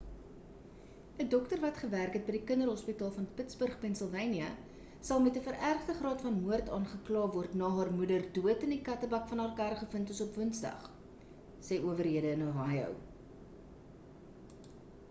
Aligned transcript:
'n 1.23 1.27
dokter 1.31 1.59
wat 1.63 1.75
gewerk 1.81 2.13
het 2.17 2.23
by 2.29 2.33
die 2.35 2.47
kinderhospitaal 2.51 3.11
van 3.17 3.27
pittsburg 3.39 3.75
pennsylvanië 3.83 4.47
sal 5.09 5.21
met 5.27 5.37
'n 5.37 5.43
verergde 5.49 5.95
graad 5.99 6.25
van 6.29 6.39
moord 6.47 6.73
aangekla 6.79 7.27
word 7.37 7.55
na 7.63 7.69
haar 7.77 7.93
moeder 7.99 8.25
dood 8.39 8.67
in 8.71 8.75
die 8.77 8.81
kattebak 8.89 9.29
van 9.35 9.43
haar 9.45 9.55
kar 9.63 9.79
gevind 9.85 10.15
is 10.17 10.25
op 10.29 10.41
woensdag 10.43 10.91
sê 11.71 11.81
owerhede 11.93 12.33
in 12.41 12.47
ohio 12.49 12.91